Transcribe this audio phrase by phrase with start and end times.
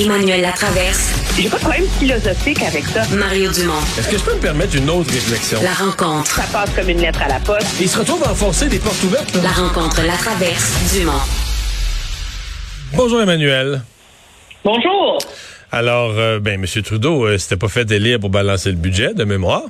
[0.00, 1.12] Emmanuel Latraverse.
[1.36, 3.02] J'ai pas de problème philosophique avec ça.
[3.14, 3.74] Mario Dumont.
[3.98, 5.60] Est-ce que je peux me permettre une autre réflexion?
[5.62, 6.30] La rencontre.
[6.30, 7.76] Ça passe comme une lettre à la poste.
[7.80, 9.34] Il se retrouve à enfoncer des portes ouvertes.
[9.42, 11.12] La rencontre, la traverse, Dumont.
[12.94, 13.82] Bonjour Emmanuel.
[14.64, 15.18] Bonjour.
[15.70, 16.82] Alors, euh, ben, M.
[16.82, 19.64] Trudeau, euh, c'était pas fait délire pour balancer le budget de mémoire.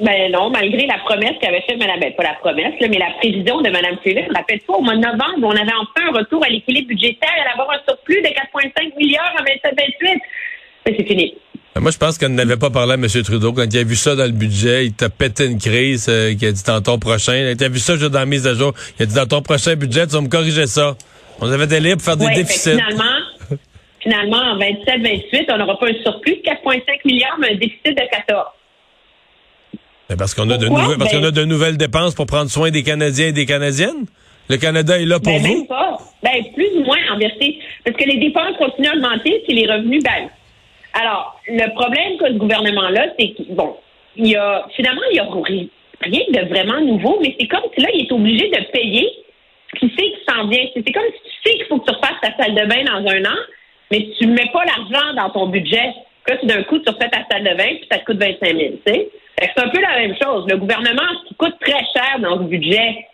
[0.00, 3.10] Ben non, malgré la promesse qu'avait faite Mme, ben pas la promesse, là, mais la
[3.18, 4.30] prévision de Mme Philippe.
[4.34, 7.70] Rappelle-toi, au mois de novembre, on avait enfin un retour à l'équilibre budgétaire et avoir
[7.72, 10.18] un surplus de 4,5 milliards en 27-28.
[10.86, 11.34] Mais c'est fini.
[11.74, 13.06] Ben, moi, je pense qu'on n'avait pas parlé à M.
[13.24, 13.52] Trudeau.
[13.52, 16.46] Quand il a vu ça dans le budget, il t'a pété une crise, euh, il
[16.46, 17.34] a dit dans ton prochain.
[17.58, 18.72] Il a vu ça juste dans la mise à jour.
[18.98, 20.96] Il a dit dans ton prochain budget, tu vas me corriger ça.
[21.40, 22.70] On avait des pour faire des Ouais, que déficits.
[22.70, 23.58] finalement,
[24.00, 28.08] finalement, en 27-28, on n'aura pas un surplus de 4,5 milliards, mais un déficit de
[28.10, 28.46] 14.
[30.08, 32.70] Ben, parce qu'on a de parce Ben- qu'on a de nouvelles dépenses pour prendre soin
[32.70, 34.06] des Canadiens et des Canadiennes.
[34.48, 35.58] Le Canada est là pour Ben, vous.
[35.58, 35.98] même pas.
[36.22, 37.58] Ben, plus ou moins, en vérité.
[37.84, 40.32] Parce que les dépenses continuent à augmenter si les revenus baissent.
[40.94, 43.76] Alors, le problème que ce gouvernement-là, c'est que, bon,
[44.16, 47.60] il y a, finalement, il y a ri- rien de vraiment nouveau, mais c'est comme
[47.76, 49.06] si là, il est obligé de payer
[49.74, 50.64] ce qu'il sait qui s'en vient.
[50.74, 52.82] C'est c'est comme si tu sais qu'il faut que tu refasses ta salle de bain
[52.84, 53.36] dans un an,
[53.90, 55.92] mais tu ne mets pas l'argent dans ton budget.
[56.26, 58.56] Là, tout d'un coup, tu refais ta salle de bain, puis ça te coûte 25
[58.56, 59.08] 000, tu sais.
[59.38, 60.46] Que C'est un peu la même chose.
[60.48, 63.06] Le gouvernement, ce qui coûte très cher dans ce budget,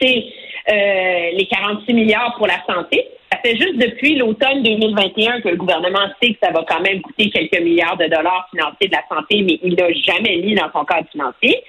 [0.00, 0.24] c'est
[0.70, 3.08] euh, les 46 milliards pour la santé.
[3.30, 7.00] Ça fait juste depuis l'automne 2021 que le gouvernement sait que ça va quand même
[7.00, 10.70] coûter quelques milliards de dollars financiers de la santé, mais il l'a jamais mis dans
[10.72, 11.62] son cadre financier.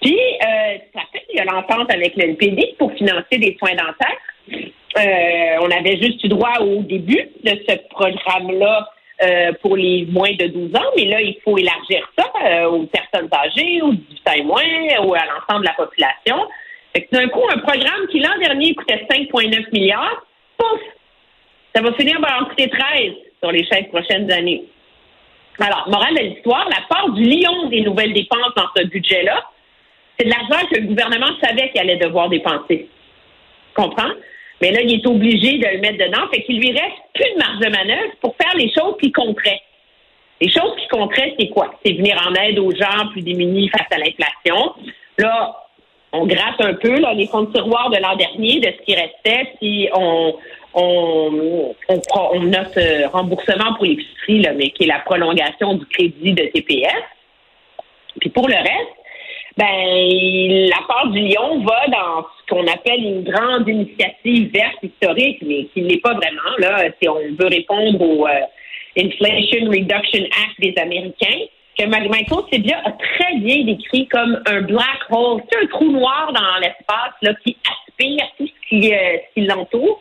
[0.00, 4.18] Puis, euh, ça fait qu'il y a l'entente avec le pour financer des soins dentaires.
[4.96, 8.88] Euh, on avait juste eu droit au début de ce programme-là
[9.22, 12.86] euh, pour les moins de 12 ans, mais là, il faut élargir ça euh, aux
[12.86, 16.48] personnes âgées, aux 18 ans et moins, ou à l'ensemble de la population.
[17.12, 20.24] D'un coup, un programme qui l'an dernier coûtait 5,9 milliards,
[20.56, 20.80] pouf,
[21.74, 24.64] ça va finir par en coûter 13 sur les 16 prochaines années.
[25.60, 29.44] Alors, morale de l'histoire, la part du lion des nouvelles dépenses dans ce budget-là,
[30.18, 32.88] c'est de l'argent que le gouvernement savait qu'il allait devoir dépenser.
[33.74, 34.10] Comprends?
[34.64, 37.38] Mais là, il est obligé de le mettre dedans, fait qu'il lui reste plus de
[37.38, 39.60] marge de manœuvre pour faire les choses qui compteraient.
[40.40, 41.74] Les choses qui compteraient, c'est quoi?
[41.84, 44.72] C'est venir en aide aux gens plus démunis face à l'inflation.
[45.18, 45.54] Là,
[46.12, 48.94] on gratte un peu là, les fonds de tiroir de l'an dernier, de ce qui
[48.94, 50.34] restait, puis on,
[50.72, 57.04] on, on, euh, remboursement pour l'épicerie, mais qui est la prolongation du crédit de TPS.
[58.18, 58.96] Puis pour le reste,
[59.56, 65.38] ben la part du Lion va dans ce qu'on appelle une grande initiative verte historique,
[65.42, 66.56] mais qui ne l'est pas vraiment.
[66.58, 68.40] Là, si on veut répondre au euh,
[68.98, 71.46] Inflation Reduction Act des Américains,
[71.78, 76.32] que Michael Sebia a très bien décrit comme un black hole, c'est un trou noir
[76.32, 80.00] dans l'espace là qui aspire tout ce qui, euh, qui l'entoure.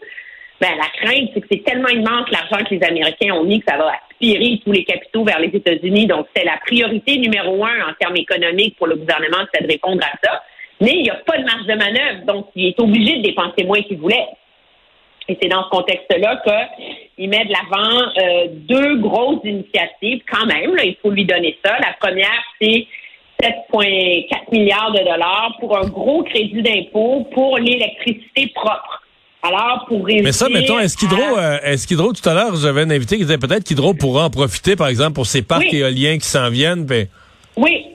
[0.61, 3.65] Ben, la crainte, c'est que c'est tellement immense l'argent que les Américains ont mis que
[3.69, 3.91] ça va
[4.23, 6.07] aspirer tous les capitaux vers les États-Unis.
[6.07, 10.01] Donc, c'est la priorité numéro un en termes économiques pour le gouvernement, c'est de répondre
[10.03, 10.41] à ça.
[10.81, 13.63] Mais il n'y a pas de marge de manœuvre, donc il est obligé de dépenser
[13.63, 14.27] moins qu'il voulait.
[15.29, 16.41] Et c'est dans ce contexte-là
[17.15, 20.75] qu'il met de l'avant euh, deux grosses initiatives quand même.
[20.83, 21.77] Il faut lui donner ça.
[21.79, 22.87] La première, c'est
[23.41, 29.02] 7,4 milliards de dollars pour un gros crédit d'impôt pour l'électricité propre.
[29.45, 30.23] Alors, pour réussir...
[30.23, 33.23] Mais ça, mettons, est-ce qu'Hydro, euh, est-ce qu'Hydro, tout à l'heure, j'avais un invité qui
[33.23, 35.79] disait peut-être qu'Hydro pourra en profiter, par exemple, pour ces parcs Oui.
[35.79, 36.85] éoliens qui s'en viennent.
[36.85, 37.07] Ben,
[37.57, 37.87] Oui.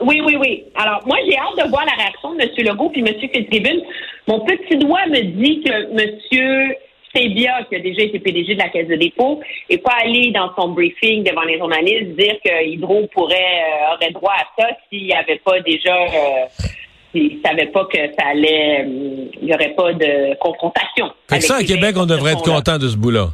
[0.00, 0.64] Oui, oui, oui.
[0.76, 2.48] Alors, moi, j'ai hâte de voir la réaction de M.
[2.66, 3.14] Legault puis M.
[3.20, 3.80] Fitzgibbon.
[4.28, 6.72] Mon petit doigt me dit que M.
[7.14, 10.50] Sebia, qui a déjà été PDG de la Caisse de dépôt, n'est pas allé dans
[10.56, 15.04] son briefing devant les journalistes dire que Hydro pourrait, euh, aurait droit à ça s'il
[15.06, 16.46] n'y avait pas déjà, euh,
[17.12, 21.10] s'il savait pas que ça allait, euh, il n'y aurait pas de confrontation.
[21.28, 23.28] fait que ça, à Québec, on devrait être content de ce bout-là.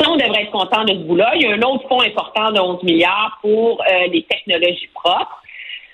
[0.00, 1.32] Ça, on devrait être content de ce bout-là.
[1.36, 5.42] Il y a un autre fonds important de 11 milliards pour euh, les technologies propres.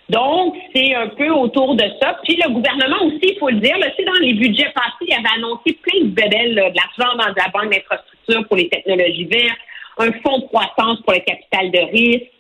[0.08, 2.18] Donc, c'est un peu autour de ça.
[2.24, 5.14] Puis le gouvernement aussi, il faut le dire, là, sais, dans les budgets passés, il
[5.14, 8.68] avait annoncé plein de bébelles, là, de l'argent dans de la banque d'infrastructure pour les
[8.68, 9.58] technologies vertes,
[9.98, 12.30] un fonds de croissance pour le capital de risque,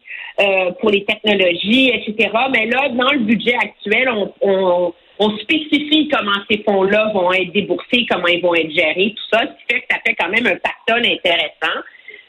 [0.40, 2.30] euh, pour les technologies, etc.
[2.50, 7.52] Mais là, dans le budget actuel, on, on, on spécifie comment ces fonds-là vont être
[7.52, 10.28] déboursés, comment ils vont être gérés, tout ça, ce qui fait que ça fait quand
[10.28, 11.80] même un pactole intéressant,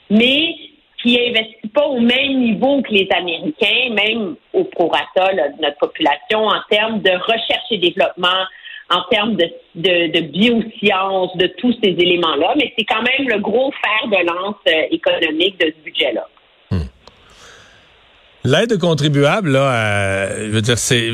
[0.09, 0.55] mais
[1.01, 5.77] qui investit pas au même niveau que les Américains, même au prorata là, de notre
[5.77, 8.45] population, en termes de recherche et développement,
[8.89, 13.39] en termes de, de, de biosciences, de tous ces éléments-là, mais c'est quand même le
[13.39, 16.27] gros fer de lance euh, économique de ce budget-là.
[18.45, 21.11] L'aide contribuable, là, euh, je veux dire, c'est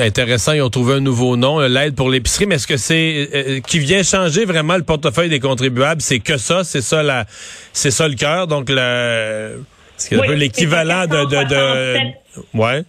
[0.00, 0.52] intéressant.
[0.52, 2.46] Ils ont trouvé un nouveau nom, l'aide pour l'épicerie.
[2.46, 6.00] Mais est-ce que c'est euh, qui vient changer vraiment le portefeuille des contribuables?
[6.00, 7.26] C'est que ça, c'est ça la,
[7.72, 8.46] c'est ça le cœur.
[8.46, 9.62] Donc le,
[9.96, 12.84] c'est un peu l'équivalent de, de, de, ouais.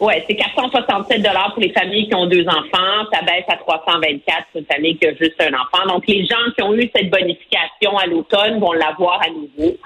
[0.00, 3.04] Oui, c'est 467 dollars pour les familles qui ont deux enfants.
[3.12, 5.86] Ça baisse à 324 pour une famille qui a juste un enfant.
[5.86, 9.76] Donc, les gens qui ont eu cette bonification à l'automne vont l'avoir à nouveau.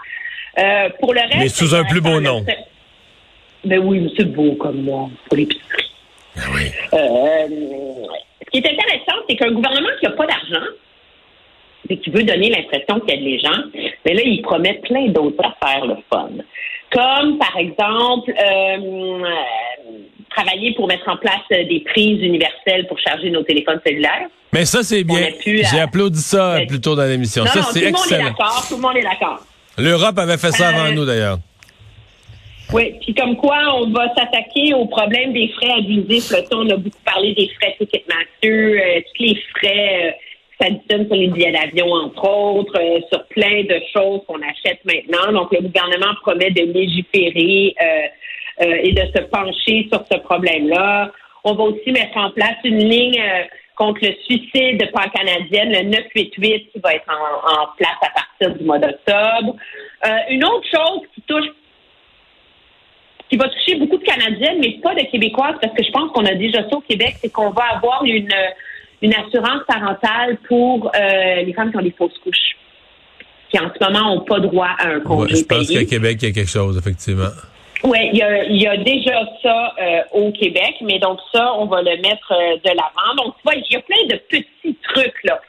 [0.59, 1.39] Euh, pour le reste...
[1.39, 2.45] Mais sous un plus beau nom.
[3.65, 5.91] Ben oui, c'est beau comme moi pour l'épicerie.
[6.37, 6.63] Ben oui.
[6.93, 7.47] Euh,
[8.45, 10.67] ce qui est intéressant, c'est qu'un gouvernement qui n'a pas d'argent,
[11.89, 13.63] et qui veut donner l'impression qu'il y a des gens,
[14.05, 16.31] mais là, il promet plein d'autres affaires, le fun.
[16.91, 19.23] Comme, par exemple, euh,
[20.31, 24.29] travailler pour mettre en place des prises universelles pour charger nos téléphones cellulaires.
[24.53, 25.29] Mais ça, c'est bien.
[25.45, 27.45] J'ai applaudi ça plus tôt dans l'émission.
[27.47, 28.33] Ça, c'est excellent.
[28.69, 29.41] Tout le monde est d'accord.
[29.79, 31.39] L'Europe avait fait ça avant euh, nous, d'ailleurs.
[32.73, 36.31] Oui, puis comme quoi on va s'attaquer au problème des frais abusifs.
[36.31, 40.11] Là, on a beaucoup parlé des frais Ticketmaster, euh, tous les frais euh,
[40.61, 45.33] s'additionnent sur les billets d'avion, entre autres, euh, sur plein de choses qu'on achète maintenant.
[45.33, 47.75] Donc, le gouvernement promet de légiférer
[48.61, 51.11] et de se pencher sur ce problème-là.
[51.43, 53.21] On va aussi mettre en place une ligne
[53.77, 58.65] contre le suicide pan-canadienne, le 988, qui va être en, en, place à partir du
[58.65, 59.57] mois d'octobre.
[60.31, 61.47] une autre chose qui touche
[63.29, 66.25] qui va toucher beaucoup de Canadiennes, mais pas de Québécoises, parce que je pense qu'on
[66.25, 68.33] a déjà ça au Québec, c'est qu'on va avoir une,
[69.03, 72.57] une assurance parentale pour euh, les femmes qui ont des fausses couches,
[73.51, 76.19] qui en ce moment n'ont pas droit à un congé ouais, Je pense qu'à Québec,
[76.23, 77.31] il y a quelque chose, effectivement.
[77.83, 81.67] Oui, il y a, y a, déjà ça euh, au Québec, mais donc ça, on
[81.67, 83.15] va le mettre euh, de l'avant.
[83.23, 85.41] Donc, tu vois, il y a plein de petits trucs, là.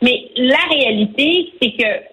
[0.00, 2.11] Mais la réalité, c'est que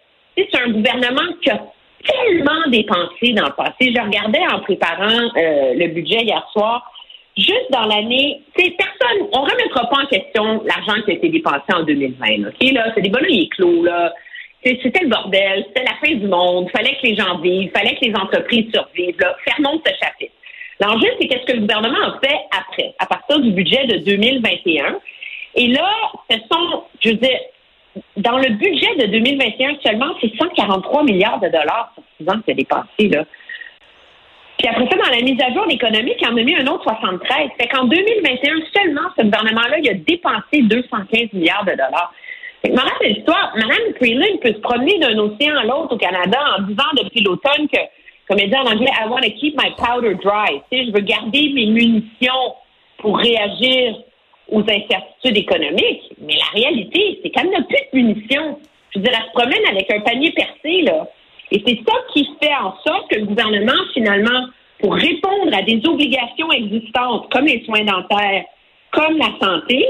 [0.52, 1.62] c'est un gouvernement qui a
[2.06, 3.94] tellement dépensé dans le passé.
[3.94, 6.92] Je regardais en préparant euh, le budget hier soir.
[7.38, 11.84] Juste dans l'année, personne, on remettra pas en question l'argent qui a été dépensé en
[11.84, 12.50] 2020.
[12.50, 14.14] Ok, là, c'est des bonhommes clos là.
[14.62, 16.68] C'était le bordel, c'était la fin du monde.
[16.68, 19.16] Il fallait que les gens vivent, il fallait que les entreprises survivent.
[19.46, 20.34] Fermons ce chapitre.
[20.82, 25.00] L'enjeu, c'est qu'est-ce que le gouvernement a fait après, à partir du budget de 2021.
[25.56, 25.90] Et là,
[26.30, 27.40] ce sont, je veux dire,
[28.18, 32.54] dans le budget de 2021 seulement, c'est 143 milliards de dollars sur six ans a
[32.54, 33.26] dépassé, là.
[34.58, 36.84] Puis après ça, dans la mise à jour économique, il en a mis un autre
[36.84, 37.50] 73.
[37.58, 42.14] Fait qu'en 2021, seulement, ce gouvernement-là, il a dépensé 215 milliards de dollars.
[42.62, 46.38] Fait que ma l'histoire, Mme Freeland peut se promener d'un océan à l'autre au Canada
[46.58, 47.80] en disant depuis l'automne que,
[48.28, 50.62] comme elle dit en anglais, I want to keep my powder dry.
[50.70, 52.56] Tu sais, je veux garder mes munitions
[52.98, 53.96] pour réagir
[54.52, 56.12] aux incertitudes économiques.
[56.20, 58.60] Mais la réalité, c'est qu'elle n'a plus de munitions.
[58.92, 61.08] Je veux dire, elle se promène avec un panier percé, là.
[61.52, 64.48] Et c'est ça qui fait en sorte que le gouvernement, finalement,
[64.80, 68.46] pour répondre à des obligations existantes, comme les soins dentaires,
[68.92, 69.86] comme la santé,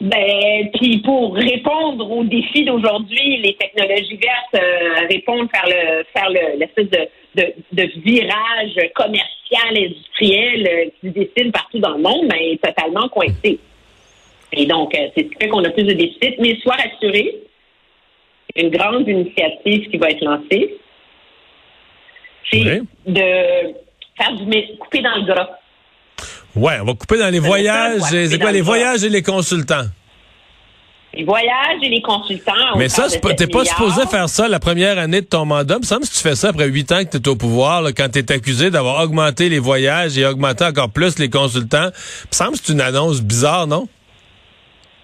[0.00, 6.30] ben, puis pour répondre aux défis d'aujourd'hui, les technologies vertes euh, répondent faire le faire
[6.30, 12.38] de, de, de, virage commercial industriel euh, qui se dessine partout dans le monde, ben,
[12.40, 13.58] est totalement coincé.
[14.52, 17.36] Et donc, euh, c'est ce qui fait qu'on a plus de déficit, mais soit rassuré,
[18.56, 20.76] une grande initiative qui va être lancée,
[22.50, 23.20] c'est de
[24.16, 25.50] faire du couper dans le gras.
[26.54, 28.02] Ouais, on va couper dans les voyages.
[28.02, 29.86] C'est quoi les voyages et les consultants?
[31.16, 32.76] Les voyages et les consultants.
[32.76, 35.78] Mais ça, t'es pas supposé faire ça la première année de ton mandat.
[35.78, 37.92] Me semble que tu fais ça après huit ans que tu es au pouvoir, là,
[37.92, 41.86] quand tu es accusé d'avoir augmenté les voyages et augmenté encore plus les consultants.
[41.86, 43.86] Me semble que c'est une annonce bizarre, non?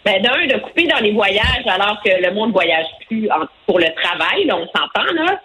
[0.04, 3.28] Ben, d'un, de couper dans les voyages alors que le monde voyage plus
[3.66, 5.40] pour le travail, là, on s'entend, là.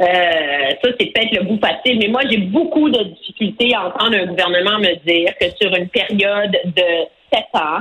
[0.00, 4.16] Euh, ça, c'est peut-être le bout facile, mais moi, j'ai beaucoup de difficultés à entendre
[4.16, 7.80] un gouvernement me dire que sur une période de sept ans,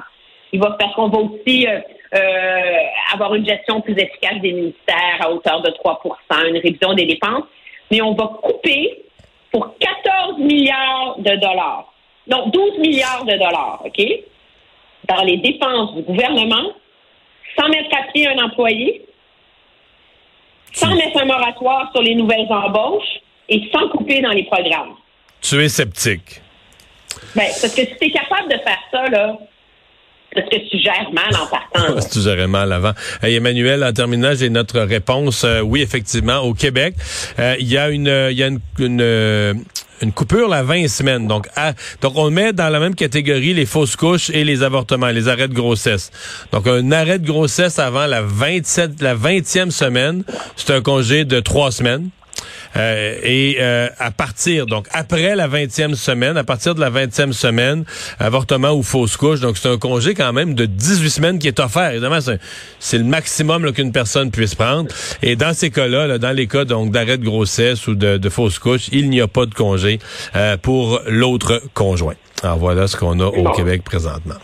[0.52, 1.80] il va faire qu'on va aussi euh,
[2.14, 2.78] euh,
[3.14, 7.46] avoir une gestion plus efficace des ministères à hauteur de 3% une révision des dépenses,
[7.92, 9.04] mais on va couper
[9.52, 11.92] pour 14 milliards de dollars.
[12.28, 14.06] Non, 12 milliards de dollars, OK?
[15.10, 16.72] Dans les dépenses du gouvernement,
[17.58, 19.06] sans mettre à pied un employé,
[20.72, 24.96] sans mettre un moratoire sur les nouvelles embauches et sans couper dans les programmes.
[25.42, 26.42] Tu es sceptique.
[27.36, 29.38] Ben, parce que si tu es capable de faire ça, là,
[30.34, 32.08] parce que tu gères mal en partant.
[32.12, 32.94] tu gères mal avant.
[33.22, 35.44] Emmanuel, en terminant, j'ai notre réponse.
[35.44, 36.96] Euh, oui, effectivement, au Québec,
[37.40, 39.54] euh, il y a une, il y a une, une, euh,
[40.16, 41.28] coupure la 20 semaines.
[41.28, 41.48] Donc,
[42.02, 45.48] donc on met dans la même catégorie les fausses couches et les avortements, les arrêts
[45.48, 46.12] de grossesse.
[46.52, 50.24] Donc, un arrêt de grossesse avant la 27, la 20e semaine,
[50.58, 52.10] c'est un congé de trois semaines.
[52.76, 57.32] Euh, et euh, à partir, donc après la 20e semaine, à partir de la 20e
[57.32, 57.86] semaine,
[58.20, 61.60] avortement ou fausse couche, donc c'est un congé quand même de 18 semaines qui est
[61.60, 61.92] offert.
[61.92, 62.20] Évidemment,
[62.80, 64.90] c'est le maximum qu'une personne puisse prendre.
[65.22, 68.60] Et dans ces cas-là, dans les cas donc d'arrêt de grossesse ou de, de fausse
[68.60, 70.00] couche, il n'y a pas de congé
[70.36, 72.16] euh, pour l'autre conjoint.
[72.42, 74.36] Alors voilà ce qu'on a au Québec présentement.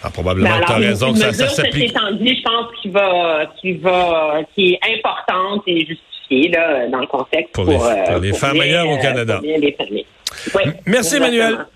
[0.00, 1.92] Alors, probablement que tu as raison que ça, ça s'applique.
[1.94, 6.13] je pense qu'il va, qu'il va, qui est importante et justifiée
[6.48, 9.40] là, dans le contexte pour, les, euh, les femmes ailleurs au Canada.
[9.42, 11.66] Oui, Merci, Emmanuel.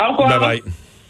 [0.00, 0.40] Au revoir.
[0.40, 0.72] Bye bye.